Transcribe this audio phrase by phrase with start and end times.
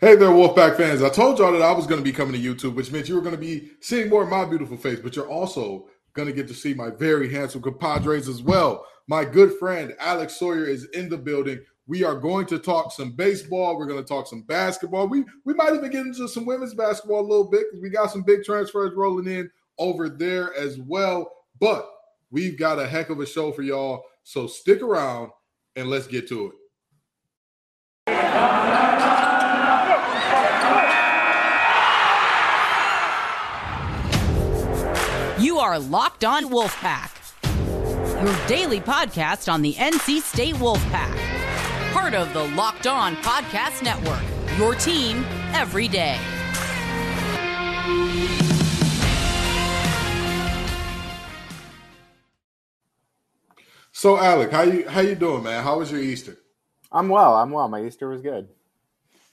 [0.00, 1.02] Hey there, Wolfpack fans.
[1.02, 3.14] I told y'all that I was going to be coming to YouTube, which meant you
[3.14, 6.34] were going to be seeing more of my beautiful face, but you're also going to
[6.34, 8.86] get to see my very handsome compadres as well.
[9.06, 11.60] My good friend Alex Sawyer is in the building.
[11.86, 13.78] We are going to talk some baseball.
[13.78, 15.06] We're going to talk some basketball.
[15.06, 18.10] We we might even get into some women's basketball a little bit because we got
[18.10, 19.48] some big transfers rolling in
[19.78, 21.30] over there as well.
[21.60, 21.88] But
[22.30, 24.02] we've got a heck of a show for y'all.
[24.24, 25.30] So stick around
[25.76, 26.52] and let's get to
[28.08, 28.73] it.
[35.64, 37.10] Are Locked On Wolfpack,
[38.22, 41.16] your daily podcast on the NC State Wolfpack,
[41.94, 44.20] part of the Locked On Podcast Network,
[44.58, 46.18] your team every day.
[53.92, 55.64] So, Alec, how you how you doing, man?
[55.64, 56.36] How was your Easter?
[56.92, 57.36] I'm well.
[57.36, 57.68] I'm well.
[57.68, 58.48] My Easter was good.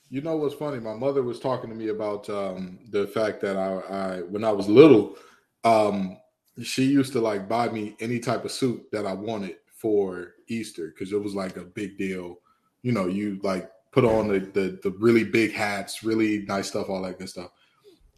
[0.10, 0.80] You know what's funny?
[0.80, 4.52] My mother was talking to me about um, the fact that I, I, when I
[4.54, 5.18] was little,
[5.66, 6.18] um,
[6.64, 10.88] she used to like buy me any type of suit that I wanted for Easter
[10.88, 12.40] because it was like a big deal.
[12.84, 16.90] You know, you like put on the, the the really big hats, really nice stuff,
[16.90, 17.52] all that good stuff.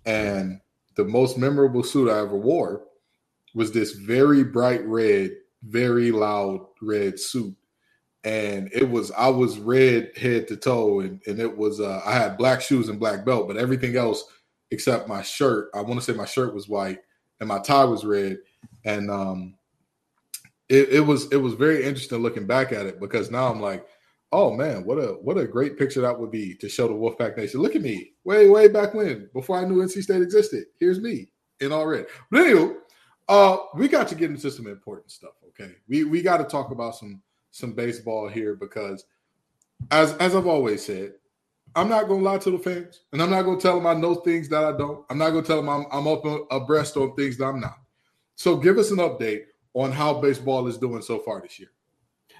[0.05, 0.59] And
[0.95, 2.83] the most memorable suit I ever wore
[3.53, 5.31] was this very bright red,
[5.63, 7.55] very loud red suit.
[8.23, 12.13] And it was I was red head to toe, and, and it was uh, I
[12.13, 14.23] had black shoes and black belt, but everything else
[14.71, 15.69] except my shirt.
[15.75, 16.99] I want to say my shirt was white
[17.43, 18.37] and my tie was red.
[18.85, 19.55] And um
[20.69, 23.85] it, it was it was very interesting looking back at it because now I'm like,
[24.31, 27.37] oh man, what a what a great picture that would be to show the Wolfpack
[27.37, 27.61] Nation.
[27.61, 30.65] Look at me, way way back when, before I knew NC State existed.
[30.79, 31.27] Here's me
[31.59, 32.07] in all red.
[32.31, 32.75] But anyway,
[33.27, 35.33] uh, we got to get into some important stuff.
[35.49, 39.05] Okay, we we got to talk about some some baseball here because,
[39.91, 41.13] as as I've always said,
[41.75, 44.15] I'm not gonna lie to the fans, and I'm not gonna tell them I know
[44.15, 45.05] things that I don't.
[45.09, 47.77] I'm not gonna tell them I'm I'm up abreast on things that I'm not.
[48.35, 51.69] So give us an update on how baseball is doing so far this year.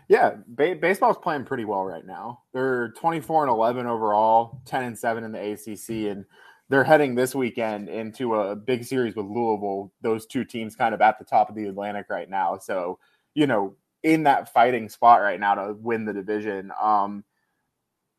[0.08, 2.42] Yeah, ba- baseball's playing pretty well right now.
[2.54, 6.26] They're 24 and 11 overall, 10 and 7 in the ACC, and
[6.70, 9.92] they're heading this weekend into a big series with Louisville.
[10.02, 12.58] Those two teams kind of at the top of the Atlantic right now.
[12.58, 13.00] So,
[13.34, 16.72] you know, in that fighting spot right now to win the division.
[16.82, 17.24] Um,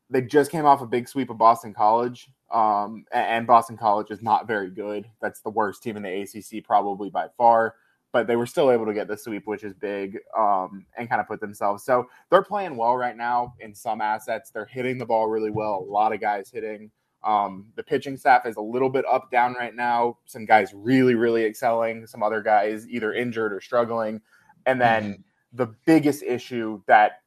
[0.09, 4.21] they just came off a big sweep of Boston College, um, and Boston College is
[4.21, 5.09] not very good.
[5.21, 7.75] That's the worst team in the ACC, probably by far.
[8.11, 11.19] But they were still able to get the sweep, which is big, um, and kind
[11.19, 11.83] of put themselves.
[11.83, 14.51] So they're playing well right now in some assets.
[14.51, 15.85] They're hitting the ball really well.
[15.85, 16.91] A lot of guys hitting.
[17.25, 20.19] Um, the pitching staff is a little bit up down right now.
[20.27, 22.05] Some guys really, really excelling.
[22.07, 24.21] Some other guys either injured or struggling.
[24.65, 25.21] And then mm-hmm.
[25.51, 27.23] the biggest issue that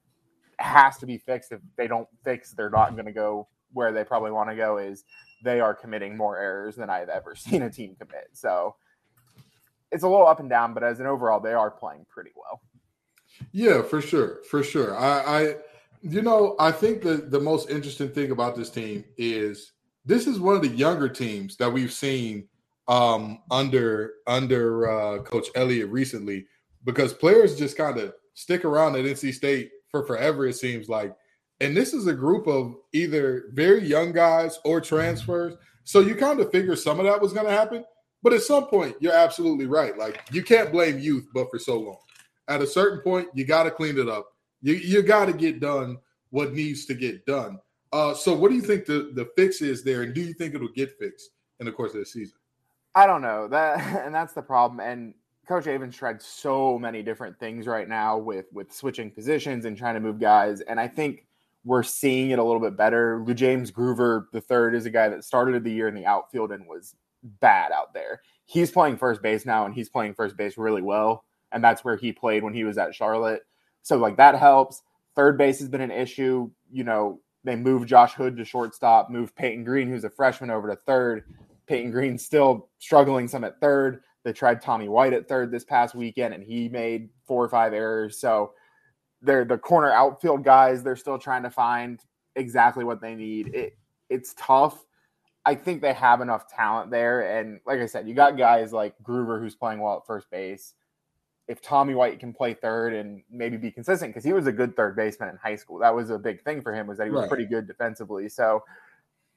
[0.58, 1.52] has to be fixed.
[1.52, 4.78] If they don't fix, they're not going to go where they probably want to go.
[4.78, 5.04] Is
[5.42, 8.28] they are committing more errors than I've ever seen a team commit.
[8.32, 8.76] So
[9.90, 12.60] it's a little up and down, but as an overall, they are playing pretty well.
[13.52, 14.96] Yeah, for sure, for sure.
[14.96, 15.54] I, I
[16.02, 19.72] you know, I think the the most interesting thing about this team is
[20.04, 22.48] this is one of the younger teams that we've seen
[22.88, 26.46] um, under under uh, Coach Elliott recently
[26.84, 31.14] because players just kind of stick around at NC State for forever, it seems like.
[31.60, 35.54] And this is a group of either very young guys or transfers.
[35.84, 37.84] So you kind of figure some of that was going to happen.
[38.22, 39.96] But at some point, you're absolutely right.
[39.96, 41.98] Like you can't blame youth, but for so long.
[42.48, 44.28] At a certain point, you got to clean it up.
[44.60, 45.98] You you got to get done
[46.30, 47.58] what needs to get done.
[47.92, 50.54] Uh, so what do you think the the fix is there, and do you think
[50.54, 52.36] it'll get fixed in the course of the season?
[52.94, 54.80] I don't know that, and that's the problem.
[54.80, 55.14] And
[55.48, 59.94] Coach Avent's tried so many different things right now with with switching positions and trying
[59.94, 61.26] to move guys, and I think
[61.64, 63.24] we're seeing it a little bit better.
[63.26, 66.66] LuJames Groover the third is a guy that started the year in the outfield and
[66.66, 66.94] was
[67.40, 68.20] bad out there.
[68.44, 71.96] He's playing first base now, and he's playing first base really well, and that's where
[71.96, 73.42] he played when he was at Charlotte.
[73.80, 74.82] So like that helps.
[75.16, 76.50] Third base has been an issue.
[76.70, 80.68] You know, they moved Josh Hood to shortstop, moved Peyton Green, who's a freshman, over
[80.68, 81.24] to third.
[81.66, 84.02] Peyton Green still struggling some at third.
[84.28, 87.72] They tried Tommy White at third this past weekend, and he made four or five
[87.72, 88.18] errors.
[88.18, 88.52] So
[89.22, 90.82] they're the corner outfield guys.
[90.82, 91.98] They're still trying to find
[92.36, 93.54] exactly what they need.
[93.54, 93.78] It
[94.10, 94.84] it's tough.
[95.46, 98.94] I think they have enough talent there, and like I said, you got guys like
[99.02, 100.74] Groover who's playing well at first base.
[101.46, 104.76] If Tommy White can play third and maybe be consistent, because he was a good
[104.76, 107.10] third baseman in high school, that was a big thing for him was that he
[107.10, 107.30] was right.
[107.30, 108.28] pretty good defensively.
[108.28, 108.62] So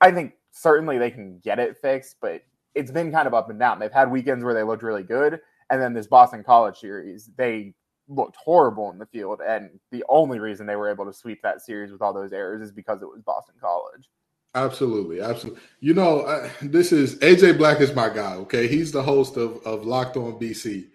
[0.01, 2.41] I think certainly they can get it fixed, but
[2.75, 3.79] it's been kind of up and down.
[3.79, 5.39] They've had weekends where they looked really good,
[5.69, 7.73] and then this Boston College series, they
[8.07, 9.41] looked horrible in the field.
[9.45, 12.61] And the only reason they were able to sweep that series with all those errors
[12.61, 14.09] is because it was Boston College.
[14.53, 15.61] Absolutely, absolutely.
[15.79, 18.33] You know, uh, this is AJ Black is my guy.
[18.35, 20.87] Okay, he's the host of of Locked On BC.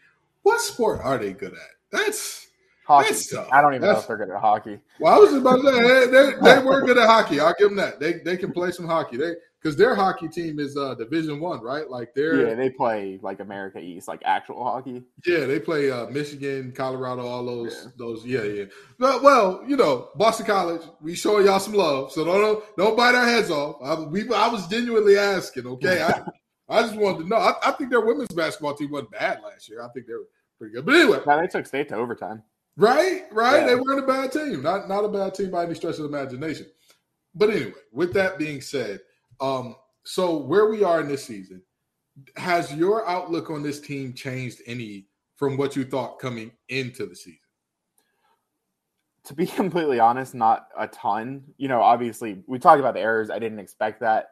[0.42, 1.58] What sport are they good at?
[1.90, 2.45] That's
[2.86, 3.14] hockey.
[3.52, 4.78] I don't even That's, know if they're good at hockey.
[5.00, 7.40] Well, I was about to say they, they, they were good at hockey.
[7.40, 8.00] I'll give them that.
[8.00, 9.16] They they can play some hockey.
[9.16, 11.90] They because their hockey team is uh Division One, right?
[11.90, 15.02] Like they're yeah, they play like America East, like actual hockey.
[15.26, 17.90] Yeah, they play uh Michigan, Colorado, all those yeah.
[17.96, 18.24] those.
[18.24, 18.64] Yeah, yeah.
[18.98, 23.14] But, well, you know, Boston College, we showing y'all some love, so don't don't bite
[23.14, 23.76] our heads off.
[23.82, 25.66] I, we I was genuinely asking.
[25.66, 26.22] Okay, I
[26.68, 27.36] I just wanted to know.
[27.36, 29.82] I, I, think their women's basketball team wasn't bad last year.
[29.82, 30.26] I think they were
[30.58, 30.84] pretty good.
[30.84, 32.42] But anyway, now they took state to overtime.
[32.76, 33.60] Right, right.
[33.60, 33.66] Yeah.
[33.66, 34.62] They weren't a bad team.
[34.62, 36.66] Not not a bad team by any stretch of the imagination.
[37.34, 39.00] But anyway, with that being said,
[39.40, 41.62] um, so where we are in this season,
[42.36, 45.06] has your outlook on this team changed any
[45.36, 47.38] from what you thought coming into the season?
[49.24, 51.44] To be completely honest, not a ton.
[51.56, 53.30] You know, obviously, we talked about the errors.
[53.30, 54.30] I didn't expect that.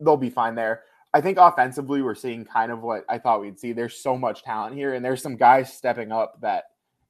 [0.00, 0.82] They'll be fine there.
[1.12, 3.72] I think offensively, we're seeing kind of what I thought we'd see.
[3.72, 6.64] There's so much talent here, and there's some guys stepping up that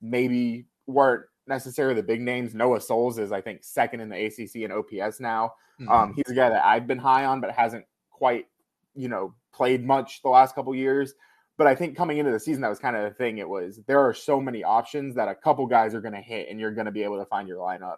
[0.05, 2.55] maybe weren't necessarily the big names.
[2.55, 5.55] Noah Soles is, I think, second in the ACC and OPS now.
[5.81, 5.91] Mm-hmm.
[5.91, 8.47] Um, he's a guy that I've been high on, but hasn't quite,
[8.95, 11.15] you know, played much the last couple years.
[11.56, 13.39] But I think coming into the season, that was kind of the thing.
[13.39, 16.49] It was there are so many options that a couple guys are going to hit,
[16.51, 17.97] and you're going to be able to find your lineup.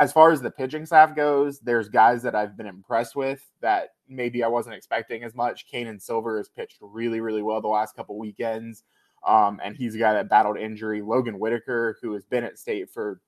[0.00, 3.90] As far as the pitching staff goes, there's guys that I've been impressed with that
[4.08, 5.68] maybe I wasn't expecting as much.
[5.68, 8.84] Canaan Silver has pitched really, really well the last couple weekends.
[9.26, 11.02] Um, and he's a guy that battled injury.
[11.02, 13.20] Logan Whitaker, who has been at state for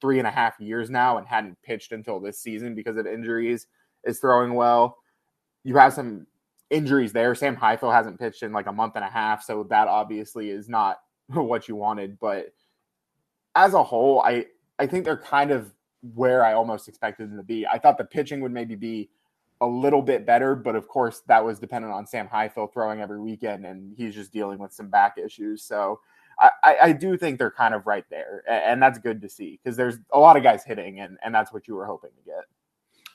[0.00, 3.66] three and a half years now and hadn't pitched until this season because of injuries,
[4.04, 4.98] is throwing well.
[5.64, 6.26] You have some
[6.70, 7.34] injuries there.
[7.34, 10.68] Sam Highfill hasn't pitched in like a month and a half, so that obviously is
[10.68, 12.18] not what you wanted.
[12.18, 12.52] But
[13.54, 14.46] as a whole, I
[14.78, 15.72] I think they're kind of
[16.14, 17.66] where I almost expected them to be.
[17.66, 19.10] I thought the pitching would maybe be
[19.60, 23.20] a little bit better, but of course that was dependent on Sam Highfill throwing every
[23.20, 25.62] weekend, and he's just dealing with some back issues.
[25.62, 26.00] So
[26.40, 29.76] I, I do think they're kind of right there, and that's good to see because
[29.76, 32.44] there's a lot of guys hitting, and and that's what you were hoping to get.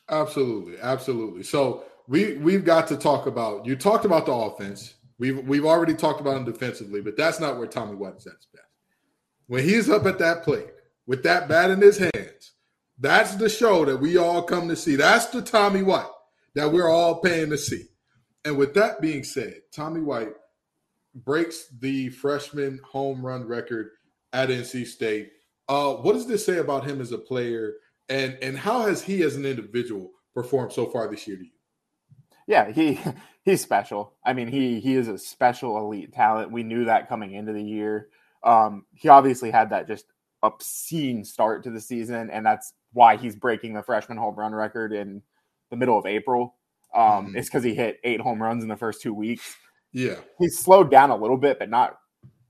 [0.09, 1.43] Absolutely, absolutely.
[1.43, 3.65] So we we've got to talk about.
[3.65, 4.95] You talked about the offense.
[5.19, 8.67] We've we've already talked about him defensively, but that's not where Tommy is at best.
[9.47, 10.67] When he's up at that plate
[11.07, 12.51] with that bat in his hands,
[12.99, 14.97] that's the show that we all come to see.
[14.97, 16.07] That's the Tommy White
[16.55, 17.85] that we're all paying to see.
[18.45, 20.33] And with that being said, Tommy White
[21.15, 23.89] breaks the freshman home run record
[24.33, 25.31] at NC State.
[25.69, 27.73] Uh, what does this say about him as a player,
[28.09, 31.51] and and how has he as an individual performed so far this year to you?
[32.47, 32.99] Yeah, he
[33.43, 34.13] he's special.
[34.25, 36.51] I mean, he he is a special elite talent.
[36.51, 38.09] We knew that coming into the year.
[38.43, 40.05] Um, he obviously had that just
[40.41, 44.91] obscene start to the season, and that's why he's breaking the freshman home run record
[44.91, 45.21] in
[45.73, 46.55] the middle of April.
[46.95, 47.37] Um, mm-hmm.
[47.37, 49.55] It's because he hit eight home runs in the first two weeks.
[49.91, 51.97] Yeah, he's slowed down a little bit, but not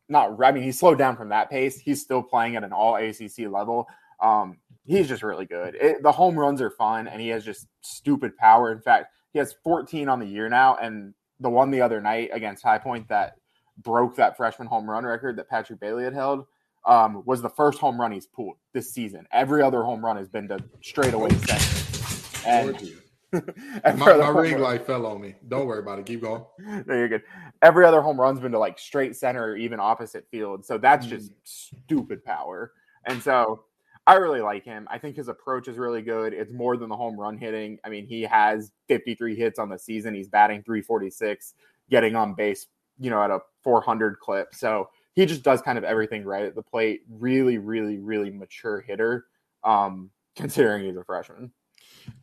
[0.10, 0.38] not.
[0.44, 1.80] I mean, he's slowed down from that pace.
[1.80, 3.88] He's still playing at an all ACC level.
[4.22, 5.76] Um, he's just really good.
[5.76, 8.72] It, the home runs are fun, and he has just stupid power.
[8.72, 12.30] In fact, he has 14 on the year now, and the one the other night
[12.34, 13.36] against High Point that
[13.78, 16.46] broke that freshman home run record that Patrick Bailey had held
[16.86, 19.26] um, was the first home run he's pulled this season.
[19.32, 22.46] Every other home run has been to straightaway second.
[22.46, 22.92] And
[23.84, 25.36] my, my ring light fell on me.
[25.48, 26.06] Don't worry about it.
[26.06, 26.44] Keep going.
[26.86, 27.24] No, you're good.
[27.62, 30.66] Every other home run's been to like straight center or even opposite field.
[30.66, 31.36] So that's just mm.
[31.44, 32.72] stupid power.
[33.06, 33.66] And so
[34.06, 34.88] I really like him.
[34.92, 36.34] I think his approach is really good.
[36.34, 37.80] It's more than the home run hitting.
[37.84, 40.14] I mean, he has 53 hits on the season.
[40.14, 41.54] He's batting 346,
[41.90, 42.68] getting on base,
[43.00, 44.54] you know, at a 400 clip.
[44.54, 47.02] So he just does kind of everything right at the plate.
[47.10, 49.26] Really, really, really mature hitter,
[49.64, 51.52] um, considering he's a freshman.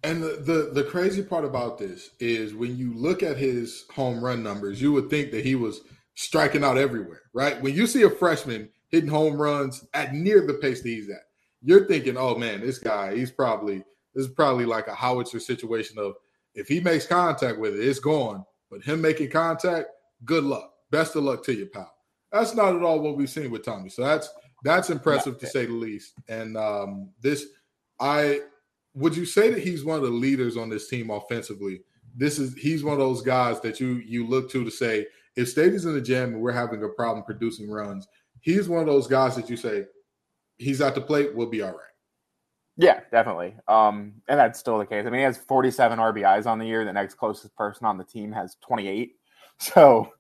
[0.03, 4.23] And the, the, the crazy part about this is when you look at his home
[4.23, 5.83] run numbers, you would think that he was
[6.15, 7.61] striking out everywhere, right?
[7.61, 11.23] When you see a freshman hitting home runs at near the pace that he's at,
[11.63, 13.85] you're thinking, oh man, this guy, he's probably
[14.15, 16.15] this is probably like a howitzer situation of
[16.55, 18.45] if he makes contact with it, it's gone.
[18.71, 19.89] But him making contact,
[20.25, 20.73] good luck.
[20.91, 21.93] Best of luck to you, pal.
[22.33, 23.89] That's not at all what we've seen with Tommy.
[23.89, 24.31] So that's
[24.63, 26.15] that's impressive to say the least.
[26.29, 27.47] And um, this,
[27.99, 28.41] I
[28.95, 31.83] would you say that he's one of the leaders on this team offensively?
[32.17, 35.07] This is he's one of those guys that you you look to to say
[35.37, 38.09] if Stady's in the gym and we're having a problem producing runs,
[38.41, 39.85] he's one of those guys that you say
[40.59, 41.79] he's at the plate, we'll be all right.
[42.77, 43.55] Yeah, definitely.
[43.69, 45.05] Um, and that's still the case.
[45.07, 46.85] I mean, he has 47 RBIs on the year.
[46.85, 49.13] The next closest person on the team has 28.
[49.63, 50.11] So,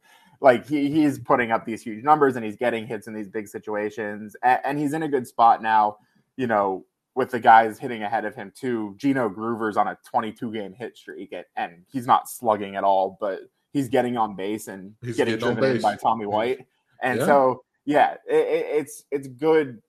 [0.42, 3.48] like, he, he's putting up these huge numbers and he's getting hits in these big
[3.48, 4.36] situations.
[4.42, 5.96] And, and he's in a good spot now,
[6.36, 6.84] you know,
[7.20, 8.94] with the guys hitting ahead of him too.
[8.96, 13.18] Gino Groover's on a 22 game hit streak, and, and he's not slugging at all,
[13.20, 13.40] but
[13.74, 15.82] he's getting on base and He's getting getting on driven in base.
[15.82, 16.66] by Tommy White.
[17.02, 17.26] And Yeah.
[17.26, 19.82] so, yeah, it, it, it's it's good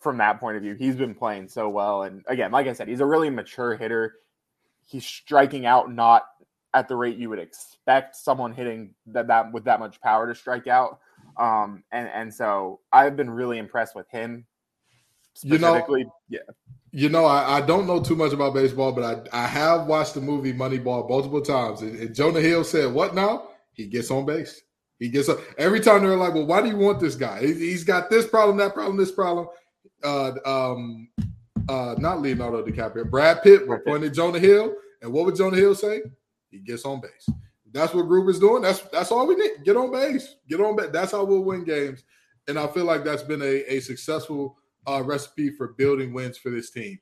[0.00, 0.74] from that point of view.
[0.74, 4.14] He's been playing so well, and again, like I said, he's a really mature hitter.
[4.84, 6.22] He's striking out not
[6.74, 10.34] at the rate you would expect someone hitting that, that with that much power to
[10.36, 10.98] strike out.
[11.36, 14.46] Um, and and so I've been really impressed with him.
[15.42, 15.72] You know-
[16.28, 16.40] yeah,
[16.92, 20.14] You know, I, I don't know too much about baseball, but I, I have watched
[20.14, 21.80] the movie Moneyball multiple times.
[21.82, 23.48] And, and Jonah Hill said, "What now?
[23.72, 24.60] He gets on base.
[24.98, 26.02] He gets up every time.
[26.02, 27.40] They're like, well, why do you want this guy?
[27.40, 29.48] He, he's got this problem, that problem, this problem."
[30.04, 31.08] Uh, um,
[31.68, 33.70] uh, not Leonardo DiCaprio, Brad Pitt Pitt.
[33.70, 36.02] appointed Jonah Hill, and what would Jonah Hill say?
[36.50, 37.28] He gets on base.
[37.72, 38.62] That's what Groover's doing.
[38.62, 39.64] That's that's all we need.
[39.64, 40.36] Get on base.
[40.48, 40.90] Get on base.
[40.92, 42.04] That's how we'll win games.
[42.48, 46.50] And I feel like that's been a, a successful uh, recipe for building wins for
[46.50, 46.98] this team.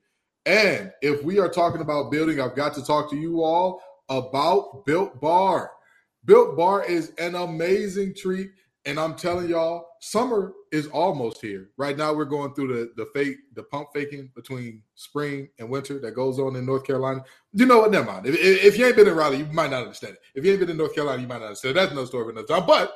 [0.47, 4.85] And if we are talking about building, I've got to talk to you all about
[4.87, 5.71] Built Bar.
[6.25, 8.51] Built Bar is an amazing treat.
[8.87, 11.69] And I'm telling y'all, summer is almost here.
[11.77, 15.99] Right now, we're going through the the fake, the pump faking between spring and winter
[16.01, 17.23] that goes on in North Carolina.
[17.53, 17.91] You know what?
[17.91, 18.27] Never mind.
[18.27, 20.21] If, if you ain't been in Raleigh, you might not understand it.
[20.35, 21.77] If you ain't been in North Carolina, you might not understand.
[21.77, 21.81] it.
[21.81, 22.67] That's no story for another time.
[22.67, 22.91] But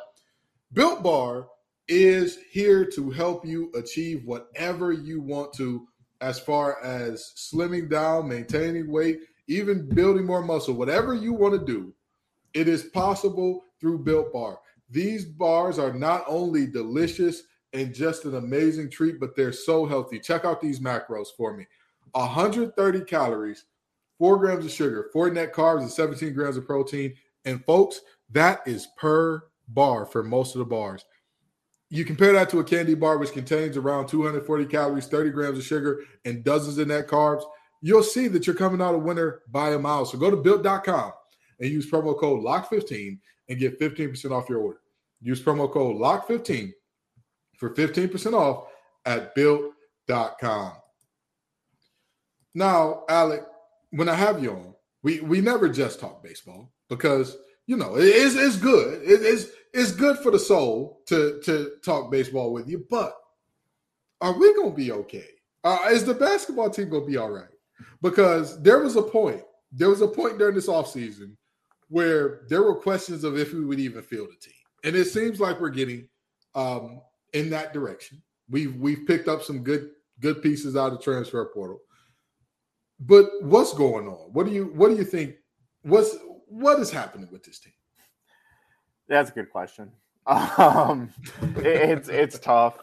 [0.73, 1.49] Built Bar
[1.89, 5.87] is here to help you achieve whatever you want to
[6.21, 11.65] as far as slimming down, maintaining weight, even building more muscle, whatever you want to
[11.65, 11.93] do,
[12.55, 14.59] it is possible through Built Bar.
[14.89, 20.19] These bars are not only delicious and just an amazing treat, but they're so healthy.
[20.19, 21.67] Check out these macros for me
[22.13, 23.65] 130 calories,
[24.19, 27.15] four grams of sugar, four net carbs, and 17 grams of protein.
[27.45, 28.01] And folks,
[28.31, 31.05] that is per bar for most of the bars.
[31.95, 35.65] You compare that to a candy bar, which contains around 240 calories, 30 grams of
[35.65, 37.45] sugar, and dozens of net carbs.
[37.83, 40.05] You'll see that you're coming out a winner by a mile.
[40.05, 41.13] So go to built.com
[41.61, 44.81] and use promo code LOCK15 and get 15% off your order.
[45.21, 46.73] Use promo code LOCK15
[47.59, 48.67] for 15% off
[49.05, 50.73] at built.com.
[52.57, 53.45] Now, Alec,
[53.91, 54.75] when I have you on,
[55.05, 57.37] we, we never just talk baseball because
[57.67, 59.01] you know it is it's good.
[59.03, 63.15] It is it's good for the soul to to talk baseball with you, but
[64.21, 65.27] are we gonna be okay?
[65.65, 67.49] Uh, is the basketball team gonna be all right?
[68.01, 71.37] Because there was a point, there was a point during this offseason
[71.89, 74.55] where there were questions of if we would even field a team.
[74.85, 76.09] And it seems like we're getting
[76.55, 77.01] um,
[77.33, 78.23] in that direction.
[78.49, 79.91] We've we've picked up some good
[80.21, 81.81] good pieces out of transfer portal.
[83.01, 84.33] But what's going on?
[84.33, 85.35] What do you what do you think?
[85.83, 86.17] What's
[86.47, 87.73] what is happening with this team?
[89.09, 89.91] That's a good question.
[90.27, 91.11] Um,
[91.59, 92.79] it- it's it's tough.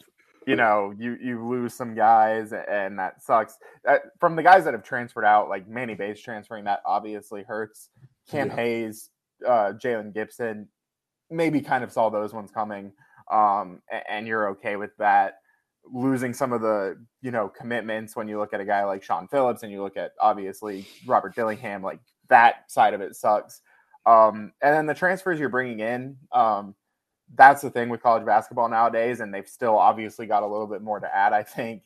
[0.48, 3.58] You know, you you lose some guys, and that sucks.
[3.88, 7.90] Uh, from the guys that have transferred out, like Manny Bates transferring, that obviously hurts.
[8.30, 8.56] Cam Yeah.
[8.56, 9.10] Hayes,
[9.46, 10.68] uh, Jaylon Gibson,
[11.30, 12.92] maybe kind of saw those ones coming,
[13.32, 15.36] um, a- and you're okay with that.
[15.92, 19.28] Losing some of the you know commitments when you look at a guy like Sean
[19.28, 22.00] Phillips, and you look at obviously Robert Dillingham, like
[22.30, 23.62] that side of it sucks.
[24.06, 26.76] Um, and then the transfers you're bringing in, um,
[27.36, 30.82] that's the thing with college basketball nowadays, and they've still obviously got a little bit
[30.82, 31.34] more to add.
[31.34, 31.84] I think?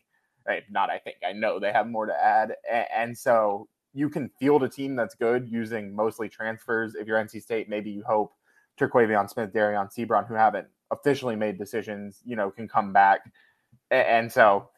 [0.70, 2.56] Not I think I know they have more to add,
[2.94, 6.96] and, so you can field a team that's good using mostly transfers.
[6.96, 8.34] If you're NC State, maybe you hope
[8.80, 13.22] Terquavion Smith, Dereon Seabron, who haven't officially made decisions, you know, can come back,
[13.92, 14.70] and so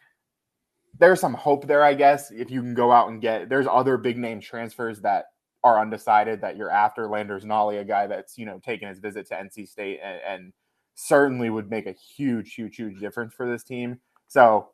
[1.00, 2.32] there's some hope there, I guess.
[2.32, 5.25] If you can go out and get, there's other big name transfers that
[5.63, 7.07] are undecided that you're after.
[7.07, 10.53] Landers Nolley, a guy that's you know taking his visit to NC State and, and
[10.95, 13.99] certainly would make a huge, huge, huge difference for this team.
[14.27, 14.69] So,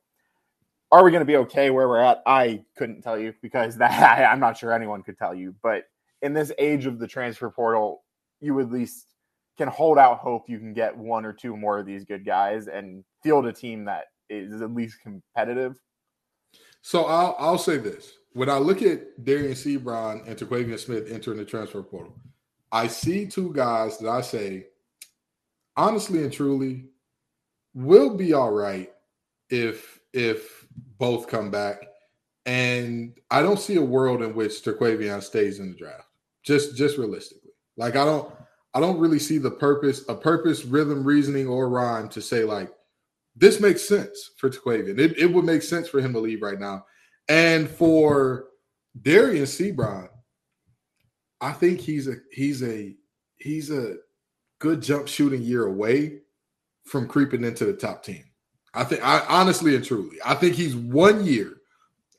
[0.91, 2.23] are we going to be okay where we're at?
[2.25, 5.53] I couldn't tell you because that I, I'm not sure anyone could tell you.
[5.61, 5.83] But
[6.21, 8.03] in this age of the transfer portal,
[8.39, 9.13] you at least
[9.57, 12.67] can hold out hope you can get one or two more of these good guys
[12.67, 15.79] and field a team that is at least competitive.
[16.81, 21.37] So I'll I'll say this: when I look at Dereon Seabron and Terquavion Smith entering
[21.37, 22.13] the transfer portal,
[22.71, 24.67] I see two guys that I say,
[25.77, 26.85] honestly and truly,
[27.73, 28.91] will be all right
[29.49, 31.87] if if both come back.
[32.45, 36.07] And I don't see a world in which Terquavion stays in the draft.
[36.41, 38.33] Just just realistically, like I don't
[38.73, 42.71] I don't really see the purpose, a purpose, rhythm, reasoning, or rhyme to say like
[43.35, 44.99] this makes sense for Terquavion.
[44.99, 46.85] It, it would make sense for him to leave right now.
[47.29, 48.45] And for
[49.01, 50.09] Darius Seabron,
[51.41, 52.95] I think he's a he's a
[53.37, 53.97] he's a
[54.59, 56.19] good jump shooting year away
[56.85, 58.23] from creeping into the top 10.
[58.73, 61.57] I think I honestly and truly, I think he's one year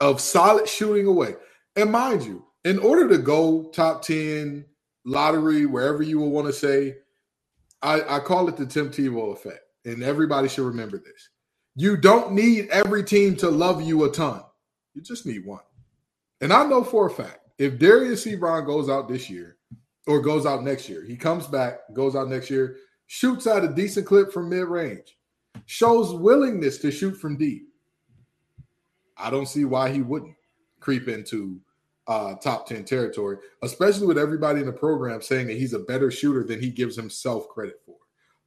[0.01, 1.35] of solid shooting away.
[1.77, 4.65] And mind you, in order to go top 10
[5.05, 6.97] lottery, wherever you will want to say,
[7.83, 9.61] I, I call it the Tim Tebow effect.
[9.85, 11.29] And everybody should remember this.
[11.77, 14.43] You don't need every team to love you a ton.
[14.95, 15.61] You just need one.
[16.41, 19.57] And I know for a fact, if Darius Seabron goes out this year
[20.07, 23.69] or goes out next year, he comes back, goes out next year, shoots at a
[23.69, 25.17] decent clip from mid range,
[25.67, 27.69] shows willingness to shoot from deep.
[29.17, 30.35] I don't see why he wouldn't
[30.81, 31.61] creep into
[32.07, 36.11] uh, top 10 territory, especially with everybody in the program saying that he's a better
[36.11, 37.97] shooter than he gives himself credit for.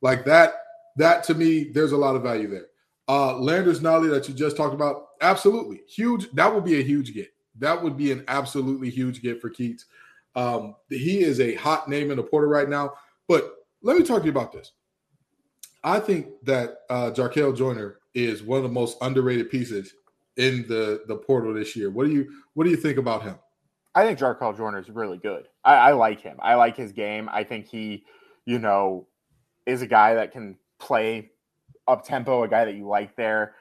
[0.02, 0.54] Like that,
[0.98, 2.68] that to me, there's a lot of value there.
[3.08, 6.32] Uh, Landers Nolley that you just talked about, absolutely huge.
[6.32, 7.30] That would be a huge get.
[7.60, 9.86] That would be an absolutely huge get for Keatts.
[10.36, 12.94] Um, he is a hot name in the portal right now.
[13.28, 14.74] But let me talk to you about this.
[15.84, 19.94] I think that uh, Jarkel Joiner is one of the most underrated pieces
[20.38, 21.90] in the the portal this year.
[21.90, 23.36] What do you what do you think about him?
[23.96, 25.48] I think Jarkel Joiner is really good.
[25.64, 26.38] I, I like him.
[26.40, 27.30] I like his game.
[27.32, 28.06] I think he,
[28.46, 29.08] you know,
[29.66, 31.32] is a guy that can play
[31.88, 33.56] up tempo, a guy that you like there.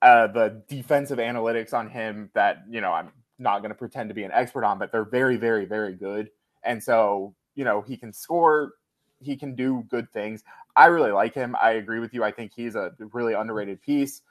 [0.00, 4.14] Uh, the defensive analytics on him that you know I'm not going to pretend to
[4.14, 6.30] be an expert on, but they're very, very, very good.
[6.62, 8.74] And so you know he can score,
[9.20, 10.44] he can do good things.
[10.76, 11.56] I really like him.
[11.60, 12.22] I agree with you.
[12.22, 14.22] I think he's a really underrated piece.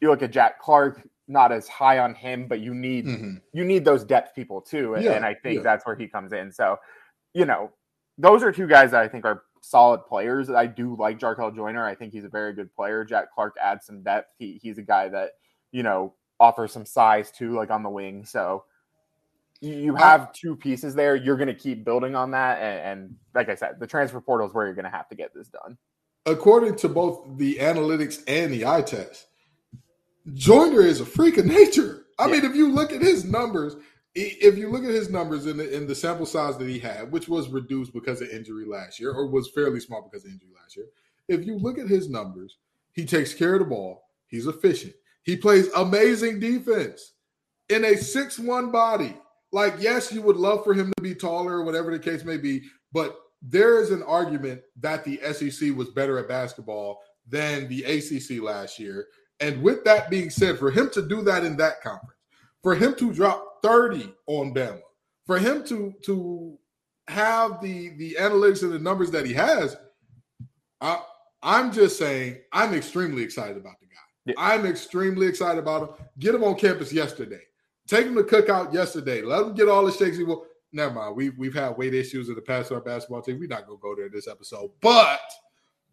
[0.00, 3.36] You look at Jack Clark, not as high on him, but you need mm-hmm.
[3.52, 5.62] you need those depth people too, and, yeah, and I think yeah.
[5.62, 6.50] that's where he comes in.
[6.50, 6.78] So,
[7.34, 7.70] you know,
[8.16, 10.48] those are two guys that I think are solid players.
[10.48, 11.84] That I do like Jarkel Joiner.
[11.84, 13.04] I think he's a very good player.
[13.04, 14.32] Jack Clark adds some depth.
[14.38, 15.32] He, he's a guy that
[15.72, 18.24] you know offers some size too, like on the wing.
[18.24, 18.64] So
[19.60, 21.16] you have two pieces there.
[21.16, 24.46] You're going to keep building on that, and, and like I said, the transfer portal
[24.46, 25.76] is where you're going to have to get this done.
[26.26, 29.26] According to both the analytics and the eye test,
[30.34, 32.04] Joiner is a freak of nature.
[32.18, 32.32] I yeah.
[32.32, 33.76] mean, if you look at his numbers,
[34.20, 37.12] if you look at his numbers in the in the sample size that he had,
[37.12, 40.50] which was reduced because of injury last year, or was fairly small because of injury
[40.60, 40.86] last year,
[41.28, 42.56] if you look at his numbers,
[42.92, 44.04] he takes care of the ball.
[44.28, 44.94] He's efficient.
[45.22, 47.12] He plays amazing defense
[47.68, 49.14] in a six-one body.
[49.52, 52.36] Like, yes, you would love for him to be taller, or whatever the case may
[52.36, 57.84] be, but there is an argument that the SEC was better at basketball than the
[57.84, 59.06] ACC last year.
[59.40, 62.17] And with that being said, for him to do that in that conference,
[62.62, 64.80] for him to drop 30 on Bama,
[65.26, 66.58] for him to to
[67.08, 69.76] have the the analytics and the numbers that he has,
[70.80, 71.00] I,
[71.42, 73.92] I'm just saying I'm extremely excited about the guy.
[74.26, 74.34] Yeah.
[74.36, 76.06] I'm extremely excited about him.
[76.18, 77.40] Get him on campus yesterday.
[77.86, 79.22] Take him to cookout yesterday.
[79.22, 80.44] Let him get all the shakes he will.
[80.72, 81.16] Never mind.
[81.16, 83.38] We've we've had weight issues in the past with our basketball team.
[83.38, 84.70] We're not gonna go there in this episode.
[84.82, 85.20] But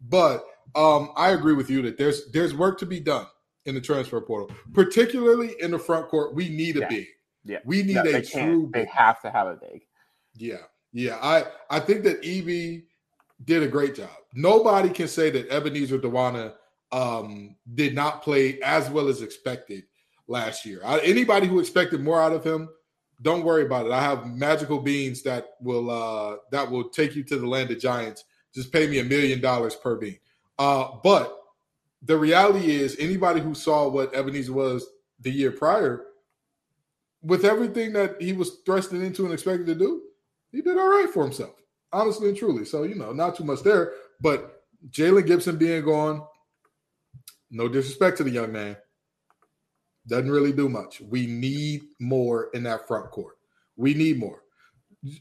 [0.08, 3.26] but um I agree with you that there's there's work to be done
[3.66, 6.34] in the transfer portal, particularly in the front court.
[6.34, 6.88] We need a yeah.
[6.88, 7.06] big.
[7.44, 8.70] Yeah, we need a true.
[8.72, 9.82] They have to have a big.
[10.34, 10.56] Yeah,
[10.92, 11.18] yeah.
[11.22, 12.82] I I think that EB
[13.44, 14.10] did a great job.
[14.34, 16.54] Nobody can say that Ebenezer Dowuona
[16.92, 19.84] um, did not play as well as expected
[20.28, 20.80] last year.
[20.84, 22.68] I, anybody who expected more out of him,
[23.22, 23.92] don't worry about it.
[23.92, 27.78] I have magical beans that will uh, that will take you to the land of
[27.78, 28.24] giants.
[28.54, 30.18] Just pay me a million dollars per bean.
[30.58, 31.38] Uh, but
[32.06, 34.86] the reality is, anybody who saw what Ebenezer was
[35.20, 36.04] the year prior,
[37.22, 40.02] with everything that he was thrusting into and expected to do,
[40.52, 41.54] he did all right for himself,
[41.92, 42.64] honestly and truly.
[42.64, 43.94] So, you know, not too much there.
[44.20, 46.24] But Jaylon Gibson being gone,
[47.50, 48.76] no disrespect to the young man,
[50.06, 51.00] doesn't really do much.
[51.00, 53.38] We need more in that front court.
[53.76, 54.42] We need more.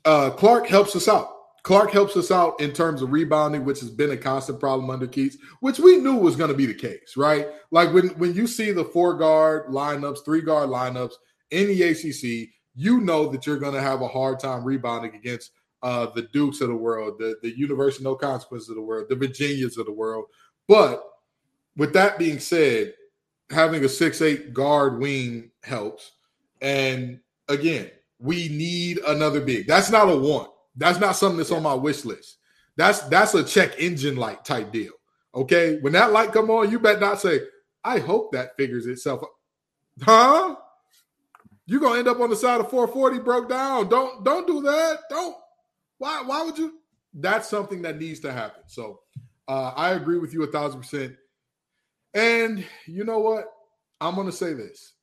[0.04, 1.35] Uh, Clark helps us out.
[1.66, 5.08] Clark helps us out in terms of rebounding, which has been a constant problem under
[5.08, 7.48] Keatts, which we knew was going to be the case, right?
[7.72, 11.14] Like when when you see the four guard lineups, three guard lineups
[11.50, 15.54] in the ACC, you know that you're going to have a hard time rebounding against
[15.82, 19.16] uh, the Dukes of the world, the the University No Consequences of the world, the
[19.16, 20.26] Virginias of the world.
[20.68, 21.04] But
[21.76, 22.94] with that being said,
[23.50, 26.12] having a six eight guard wing helps.
[26.62, 29.66] And again, we need another big.
[29.66, 30.50] That's not a one.
[30.76, 31.58] That's not something that's yeah.
[31.58, 32.38] on my wish list.
[32.78, 34.92] That's that's a check engine light type deal.
[35.34, 37.42] Okay, when that light come on, you bet not say,
[37.84, 39.32] "I hope that figures itself." Up.
[40.02, 40.56] Huh?
[41.66, 43.90] You're gonna end up on the side of 440 broke down.
[43.90, 45.00] Don't don't do that.
[45.10, 45.36] Don't.
[45.98, 46.80] Why why would you?
[47.14, 48.64] That's something that needs to happen.
[48.68, 49.00] So
[49.48, 51.16] uh, I agree with you a thousand percent.
[52.14, 53.46] And you know what?
[54.02, 54.94] I'm gonna say this.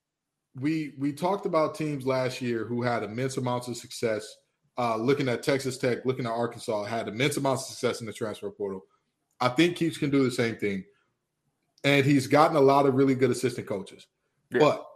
[0.60, 4.36] We we talked about teams last year who had immense amounts of success
[4.78, 8.12] uh, looking at Texas Tech, looking at Arkansas, had immense amounts of success in the
[8.12, 8.84] transfer portal.
[9.40, 10.84] I think Keatts can do the same thing.
[11.84, 14.06] And he's gotten a lot of really good assistant coaches.
[14.50, 14.60] Yeah.
[14.60, 14.86] But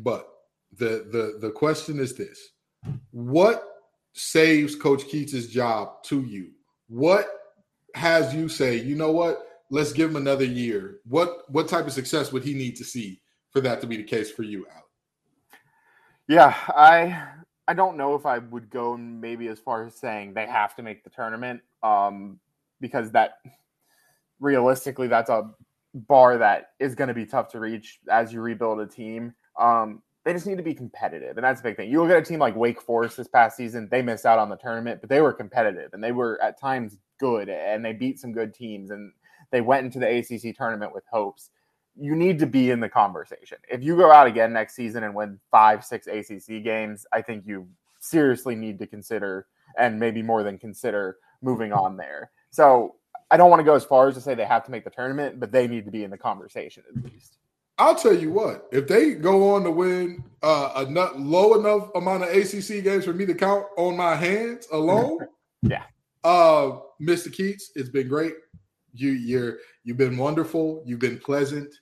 [0.00, 0.28] but
[0.76, 2.38] the the the question is this:
[3.12, 3.62] What
[4.12, 6.50] saves Coach Keatts's job to you?
[6.88, 7.28] What
[7.94, 9.42] has you say, you know what?
[9.70, 10.98] Let's give him another year.
[11.04, 14.02] What what type of success would he need to see for that to be the
[14.02, 14.84] case for you, Alec?
[16.28, 17.28] Yeah, I
[17.68, 20.82] I don't know if I would go maybe as far as saying they have to
[20.82, 22.38] make the tournament, um,
[22.80, 23.38] because that
[24.38, 25.50] realistically that's a
[25.94, 29.34] bar that is going to be tough to reach as you rebuild a team.
[29.58, 31.90] Um, they just need to be competitive, and that's a big thing.
[31.90, 34.48] You look at a team like Wake Forest this past season; they missed out on
[34.48, 38.18] the tournament, but they were competitive and they were at times good, and they beat
[38.18, 39.12] some good teams, and
[39.50, 41.50] they went into the ACC tournament with hopes.
[41.98, 43.58] You need to be in the conversation.
[43.70, 47.44] If you go out again next season and win five, six ACC games, I think
[47.46, 47.66] you
[48.00, 49.46] seriously need to consider,
[49.78, 52.30] and maybe more than consider, moving on there.
[52.50, 52.96] So
[53.30, 54.90] I don't want to go as far as to say they have to make the
[54.90, 57.38] tournament, but they need to be in the conversation at least.
[57.78, 61.90] I'll tell you what, if they go on to win uh, a not low enough
[61.94, 65.18] amount of ACC games for me to count on my hands alone,
[65.62, 65.82] yeah.
[66.24, 67.28] Uh, Mr.
[67.28, 68.34] Keatts, it's been great.
[68.94, 70.82] You, you're you've been wonderful.
[70.86, 71.72] You've been pleasant.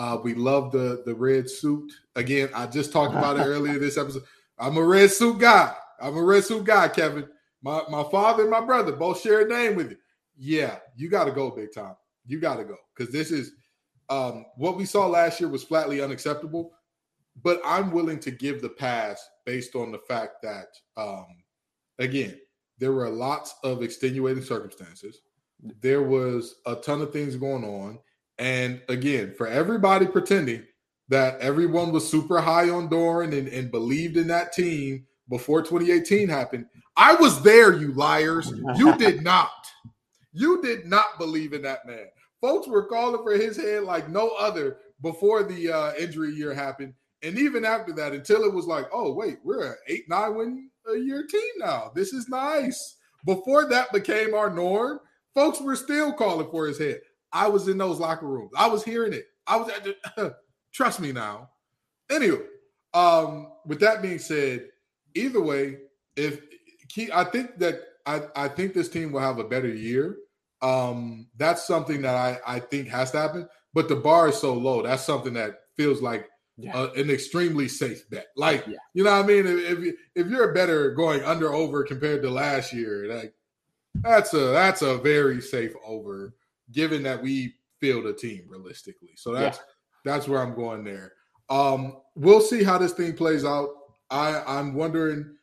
[0.00, 1.92] Uh, we love the the red suit.
[2.16, 4.22] Again, I just talked about it earlier this episode.
[4.58, 5.74] I'm a red suit guy.
[6.00, 7.28] I'm a red suit guy, Kevin.
[7.62, 9.98] My my father and my brother both share a name with you.
[10.38, 11.96] Yeah, you got to go big time.
[12.24, 13.52] You got to go because this is
[14.08, 16.72] um, what we saw last year was flatly unacceptable.
[17.42, 21.26] But I'm willing to give the pass based on the fact that, um,
[21.98, 22.38] again,
[22.78, 25.20] there were lots of extenuating circumstances.
[25.82, 27.98] There was a ton of things going on.
[28.40, 30.64] And again, for everybody pretending
[31.10, 36.26] that everyone was super high on Doeren and, and believed in that team before 2018
[36.26, 36.64] happened,
[36.96, 38.50] I was there, you liars.
[38.76, 39.50] You did not.
[40.32, 42.06] You did not believe in that man.
[42.40, 46.94] Folks were calling for his head like no other before the uh, injury year happened.
[47.22, 50.70] And even after that, until it was like, oh, wait, we're an eight, nine win
[50.90, 51.92] a year team now.
[51.94, 52.96] This is nice.
[53.26, 55.00] Before that became our norm,
[55.34, 57.00] folks were still calling for his head.
[57.32, 58.52] I was in those locker rooms.
[58.56, 59.26] I was hearing it.
[59.46, 59.70] I was
[60.16, 60.34] at
[60.72, 61.50] trust me now.
[62.10, 62.42] Anyway,
[62.94, 64.68] um, with that being said,
[65.14, 65.78] either way,
[66.16, 66.40] if
[67.12, 70.16] I think that I, I think this team will have a better year.
[70.62, 73.48] Um, that's something that I, I think has to happen.
[73.72, 74.82] But the bar is so low.
[74.82, 76.76] That's something that feels like yeah.
[76.76, 78.26] uh, an extremely safe bet.
[78.36, 78.76] Like, yeah.
[78.92, 79.46] you know what I mean?
[79.46, 83.32] If, if if you're better going under over compared to last year, like
[83.94, 86.34] that's a that's a very safe over,
[86.72, 89.10] given that we field a team realistically.
[89.16, 89.64] So that's yeah.
[90.04, 91.12] that's where I'm going there.
[91.48, 93.68] Um, we'll see how this thing plays out.
[94.10, 95.36] I I'm wondering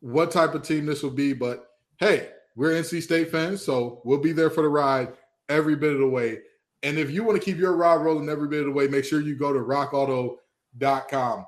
[0.00, 1.68] what type of team this will be, but
[1.98, 5.14] hey, we're NC State fans, so we'll be there for the ride
[5.48, 6.38] every bit of the way.
[6.82, 9.04] And if you want to keep your ride rolling every bit of the way, make
[9.04, 11.46] sure you go to rockauto.com.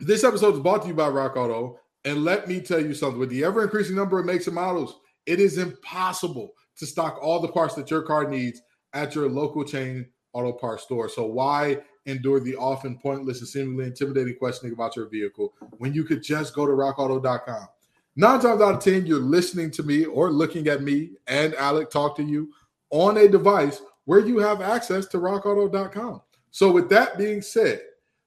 [0.00, 1.78] This episode is brought to you by Rock Auto.
[2.04, 5.00] And let me tell you something with the ever increasing number of makes and models,
[5.26, 8.62] it is impossible to stock all the parts that your car needs
[8.92, 11.08] at your local chain auto parts store.
[11.08, 16.04] So, why endure the often pointless and seemingly intimidating questioning about your vehicle when you
[16.04, 17.68] could just go to rockauto.com?
[18.16, 21.90] Nine times out of 10, you're listening to me or looking at me and Alec
[21.90, 22.52] talk to you
[22.90, 26.22] on a device where you have access to rockauto.com.
[26.50, 27.82] So, with that being said,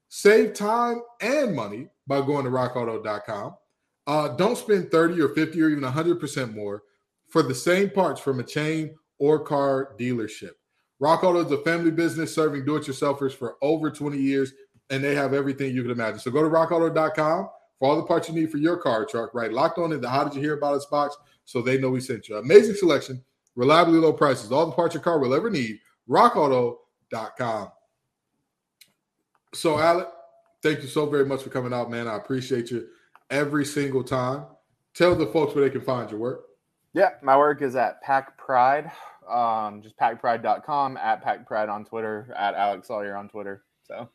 [0.10, 3.56] save time and money by going to rockauto.com.
[4.08, 6.84] Uh, don't spend 30 or 50 or even 100% more
[7.32, 10.52] for the same parts from a chain or car dealership.
[11.00, 14.54] Rock Auto is a family business serving do it yourselfers for over 20 years,
[14.91, 16.20] and they have everything you can imagine.
[16.20, 19.52] So, go to rockauto.com for all the parts you need for your car truck, right?
[19.52, 22.02] Locked on in the How Did You Hear About Us box so they know we
[22.02, 22.38] sent you.
[22.38, 23.24] Amazing selection,
[23.56, 25.80] reliably low prices, all the parts your car will ever need.
[26.08, 27.72] RockAuto.com.
[29.54, 30.08] So, Alec,
[30.62, 32.08] thank you so very much for coming out, man.
[32.08, 32.88] I appreciate you
[33.30, 34.46] every single time.
[34.94, 36.46] Tell the folks where they can find your work.
[36.94, 38.92] Yeah, my work is at Pack Pride.
[39.30, 43.64] Um, just packpride.com, at Pack Pride on Twitter, at Alex Sawyer on Twitter.
[43.84, 44.10] So,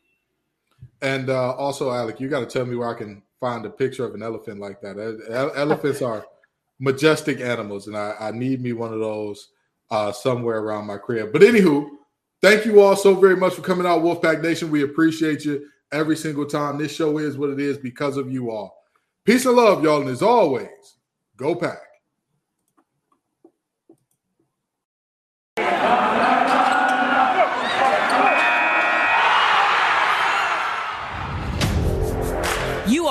[1.01, 4.05] and uh, also, Alec, you got to tell me where I can find a picture
[4.05, 4.97] of an elephant like that.
[5.55, 6.25] Elephants are
[6.79, 9.49] majestic animals, and I, I, need me one of those
[9.89, 11.33] uh, somewhere around my crib.
[11.33, 11.87] But anywho,
[12.41, 14.69] thank you all so very much for coming out, Wolfpack Nation.
[14.69, 16.77] We appreciate you every single time.
[16.77, 18.83] This show is what it is because of you all.
[19.23, 20.67] Peace and love, y'all, and as always,
[21.37, 21.86] go pack.